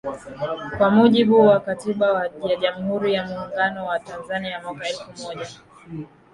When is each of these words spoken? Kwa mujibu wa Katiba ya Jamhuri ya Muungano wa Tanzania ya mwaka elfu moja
Kwa 0.77 0.89
mujibu 0.89 1.41
wa 1.47 1.59
Katiba 1.59 2.29
ya 2.43 2.55
Jamhuri 2.55 3.13
ya 3.13 3.25
Muungano 3.27 3.85
wa 3.85 3.99
Tanzania 3.99 4.51
ya 4.51 4.61
mwaka 4.61 4.87
elfu 4.89 5.21
moja 5.23 5.47